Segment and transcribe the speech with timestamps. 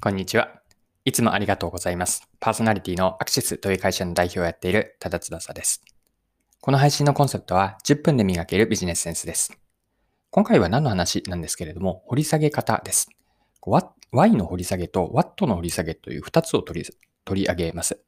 [0.00, 0.62] こんにちは。
[1.04, 2.22] いつもありがとうございます。
[2.38, 5.82] パーソナリティのアクシスという会社の代表をやっている多田翼です。
[6.60, 9.58] この配信のコンセプトは10分で磨けるビジネスセンスです。
[10.30, 13.08] 今回は何の話なんですけれども、掘り下げ方です。
[14.12, 16.90] Y の掘り下げと What の掘り下げという2つを取り
[17.24, 18.00] 取り上げます。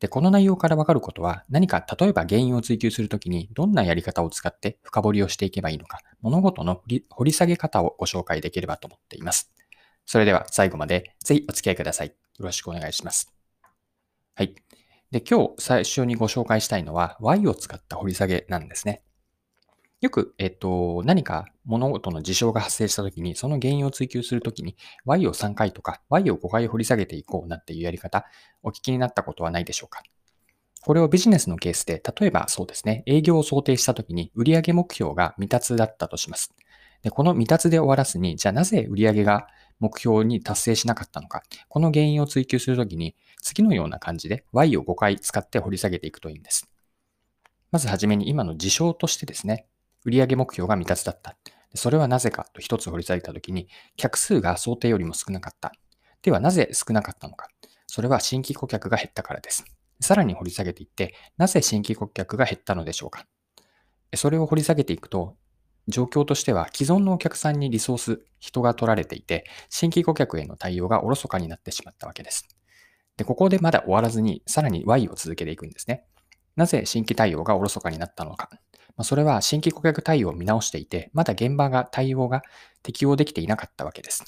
[0.00, 6.80] で、この内容からわかることは、何か例えば原因を追求するときにどんなやり方を使って深掘りをしていけばいいのか、物事の
[7.10, 9.50] 掘り下げ方をご紹介できればと思っています。
[10.06, 12.08] それでは最後までぜひお付き合いください。
[12.08, 13.32] よろしくお願いします。
[14.34, 14.54] はい。
[15.10, 19.02] で、今日最初にご紹介したいのは Y を使った掘り下げなんですね。
[20.00, 28.26] よく、えっと、何か物事の事象が発生したときに、その原因を追求するときに Y を3回とか Y を5回掘り下げていこうなんていうやり方、
[28.62, 30.02] お聞きになったことはないでしょうか？
[30.82, 36.52] これをビジネスのケースで、例えばそうですね、営業を想定したときに売上目標が未達だったとします。
[37.02, 39.46] で、この未達で終わらずに、じゃあなぜ売上が
[39.80, 46.70] 目標に達成しなかったのか、この原因を追求するときに、次のような感じで Y を5回使って掘り下げていくといいんです。
[47.70, 49.66] まずはじめに今の事象としてですね、
[50.04, 51.36] 売上目標が未達だった。
[51.74, 55.72] それはなぜかと一つ掘り下げたときに、客数が想定よりも少なかった。
[56.22, 57.48] ではなぜ少なかったのか。
[57.86, 59.64] それは新規顧客が減ったからです。
[60.00, 63.26] さらに掘り下げていって、なぜ新規顧客が減ったのでしょうか。
[64.14, 65.36] それを掘り下げていくと、
[65.88, 72.48] 状況としては既存のお客さんにリソース、人が取られていて、新規顧客への対応がおろそかになってしまったわけです。
[73.16, 76.04] で、ここでまだ終わらずに、さらに Y を続けていくんですね。
[76.56, 78.48] なぜ新規対応がおろそかになったのか。
[78.96, 82.42] まあそれは新規顧客対応を見直していて、まだ現場が対応が
[82.82, 84.24] 適用できていなかったわけです。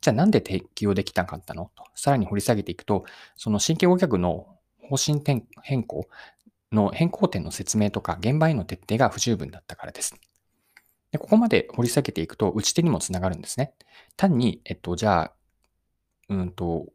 [0.00, 1.70] じゃあなんで適用できなかったの？
[1.76, 3.04] と、さらに掘り下げていくと、
[3.36, 4.46] その新規顧客の
[4.88, 6.08] 方針転変更
[6.72, 10.16] の変更点の説明とか現場への徹底が不十分だったからです。
[11.12, 13.74] でここまで掘り下げていくと、打ち手にもつながるんですね。
[14.16, 15.32] 単に、えっと、じゃあ、
[16.30, 16.86] うんと、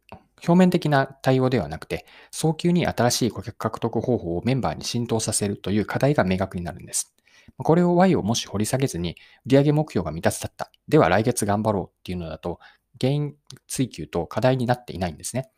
[0.46, 7.16] 表面的な対応ではなくて、早急に新しい顧客獲得方法をメンバーに浸透させるという課題が明確になるんです。
[7.58, 10.72] これを Y をもし掘り下げずに、売上目標が未達だった。
[10.88, 12.60] では来月頑張ろうっていうのだと、
[13.00, 13.36] 原因
[13.68, 15.52] 追求と課題になっていないんですね。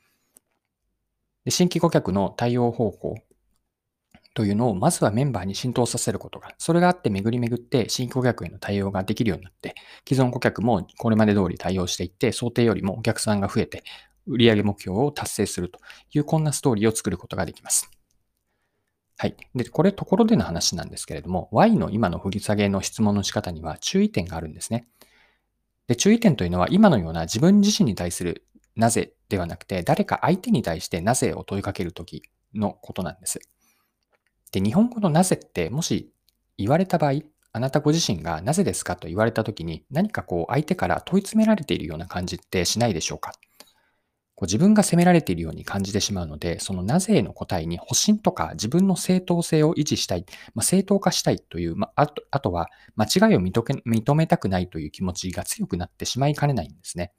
[1.46, 3.16] で新規顧客の対応方法
[4.40, 9.76] というのをまずはメンバーに浸透させることが、それがあって巡り巡って新顧客への対応ができるようになって、
[10.08, 13.84] 既存顧客もこれまで通り対応していって、想定よりもお客さんが増えて、
[14.28, 15.82] 売上目標を達成すると
[16.14, 17.92] いうこんなストーリーを作ることができます。
[19.18, 19.36] はい。
[19.54, 24.88] で、これところでの話なんですけれども、Y の今の振り下げの質問の仕方には注意点があるんですね。
[25.88, 28.46] で、注意点というのは今のような自分自身に対する
[28.78, 32.24] なぜではなくて、誰か相手に対してなぜを問いかけるとき
[32.56, 33.42] のことなんです。
[34.52, 36.12] で、日本語のなぜって、もし
[36.58, 37.22] 言われた場合、
[37.52, 43.34] あなたご自身がなぜですかと言われたときに、何かこう相手から問い詰められているような感じってしないでしょうか？
[44.36, 57.12] こう自分が責められているように感じてしまうので、そのなぜへの答えに保身とか自分の正当性を維持したい、まあ、正当化したいという、まあ、あとあとは間違いを認めたくないという気持ちが強くなってしまいかねないんですね。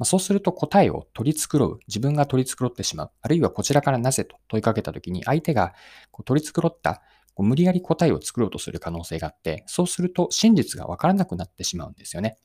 [0.00, 5.74] ま、そうすると答えを取り繕う、自分が取り繕ってしまう、あるいはこちらからなぜと問いかけたときに相手が
[6.10, 7.02] こう取り繕った
[7.34, 12.38] こう無理やり答えを作ろうとする可能性があって、そうすると真実がわからなくなってしまうんですよね。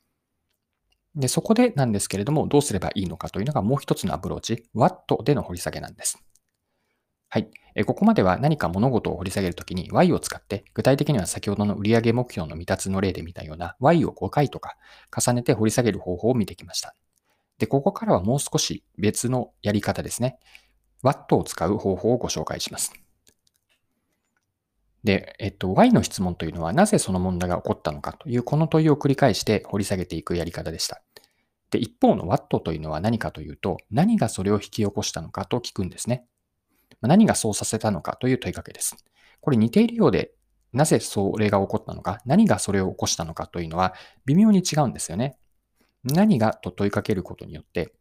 [1.16, 6.22] で、そこでなんですけれども、どうすればいいのかというのがもう一つのアプローチ、What での掘り下げなんです。
[7.30, 7.50] はい。
[7.86, 14.78] ここまでは何か物事を掘り下げるときに Y を使って、具体的には先ほどの売上目標の未達の例で見たような Y を5回とか
[15.14, 16.96] 重ねて掘り下げる方法を見てきました。
[17.58, 20.40] で、ここからはもう少し別のやり方ですね。
[21.04, 22.94] Watt を使う方法をご紹介します。
[25.04, 31.02] で、えっと、Y の質問というのはなぜその問題が起こったのかというこの問いを繰り返して掘り下げていくやり方でした。
[31.70, 36.26] で、一方の What というのは何かというと、何がそれを引き起こしたのかと聞くんですね。
[37.02, 38.98] 何がそうさせたのかという問いかけです。
[39.42, 40.32] これ似ているようで、
[40.74, 43.94] なぜそれが起こったのか、何がそれを起こしたのかというのは
[44.26, 45.38] 微妙に違うんですよね。
[46.06, 47.94] 何がと問いかけることによって、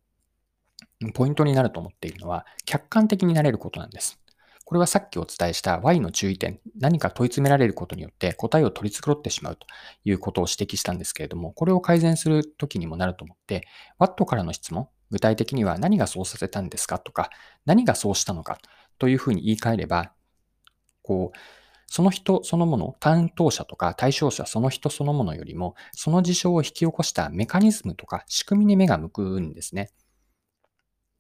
[1.14, 4.20] ポイントになると思っているのは、客観的になれることなんです。
[4.64, 9.66] これはさっきお伝えした Y の注意点、何か問い詰められることによって答えを取り繕ってしまうと
[10.04, 13.66] いうことを指摘したんですけれども、これを改善するときにもなると思って、
[13.98, 17.30] What からの質問、具体的には何がそうさせたんですかとか、
[17.66, 18.58] 何がそうしたのか
[18.98, 20.12] というふうに言い換えれば、
[21.02, 21.38] こう、
[21.94, 29.92] その人そのもの、担当者とか対象者その人そのものよりも、その事象を引き起こしたメカニズムとか仕組みに目が向くんですね。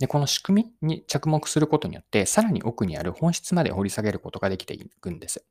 [0.00, 5.46] で、この仕組みに着目することによって、さらに奥にある本質まで掘り下げることができていくんです。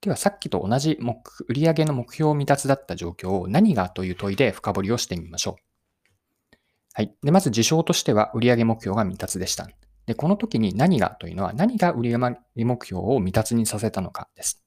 [0.00, 1.16] では、さっきと同じ目
[1.46, 6.56] 売上の目標未達だった状況を何がという問いで深掘りをしてみましょう。
[6.94, 7.14] はい。
[7.22, 9.68] で、まず事象としては売上目標が未達でした。
[10.06, 12.18] で、この時に何がというのは何が売上
[12.54, 14.62] 目標を未達にさせたのかです。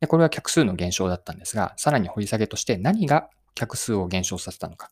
[0.00, 4.90] で、これは客数の減少だったんですが、さらに掘り下げとして何が客数を減少させたのか。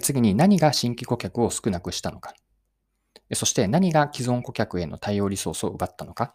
[0.00, 2.34] 次に何が新規顧客を少なくしたのか。
[3.34, 6.34] そして何が既存顧客への対応リソースを奪ったのか。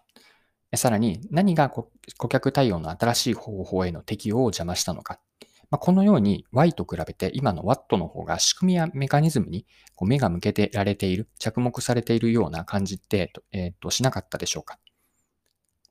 [0.75, 1.90] さらに何が顧
[2.30, 5.20] 客対応の新しい方法への適用を邪魔したのか。
[5.69, 9.66] まこのように Y と比べて今の Watt の方が仕組みやメカニズムに
[9.96, 14.80] こう目が向けてられている、着目されているような感じって、えー、としなかったでしょうか。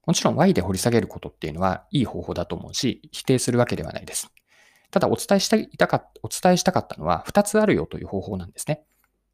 [0.07, 4.33] もちろん Y で掘り下げることっていうのはいい方法だと思うし、否定するわけではないです。
[4.91, 8.85] ただお伝えしたいたか、お伝えしたかったのは2つあるよという方法なんですね。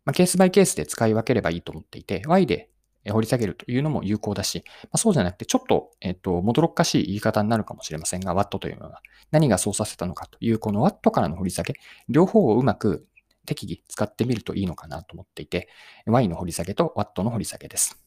[0.05, 2.71] まあ、ケースバイケースで使い分ければいいと思っていて、Y で
[3.10, 9.00] 掘り下げるというのも有効だし、まあ、そうじゃなくて、ちょっと、えっ、と、もどろっかしい言い方になるかもしれませんが、Watt というのは
[9.31, 11.75] 何がそうさせたのかという、この Watt からの掘り下げ、
[12.08, 13.06] 両方をうまく
[13.46, 15.69] 適宜使ってみるといいのかなと思っていて、
[16.06, 17.99] Y の掘り下げと Watt の掘り下げです。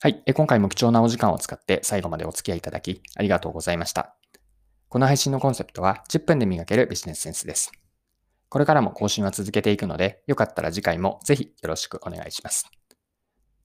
[0.00, 0.22] はい。
[0.32, 4.14] 今回も貴重なお時間を使って最後までお付き合いいただきありがとうございました。
[4.88, 7.72] この配信のコンセプトは10分で磨けるビジネスセンスです。
[8.48, 12.77] これからも更新は続けていくので、よかったら次回もぜひよろしくお願いします。